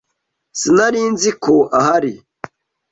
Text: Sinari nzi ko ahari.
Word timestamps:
Sinari 0.59 1.01
nzi 1.13 1.31
ko 1.43 1.55
ahari. 1.79 2.13